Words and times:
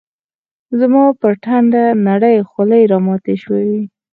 زما 0.79 1.03
پر 1.19 1.33
ټنډه 1.43 1.83
نرۍ 2.05 2.37
خولې 2.49 2.81
راماتي 2.91 3.35
شوې 3.43 3.71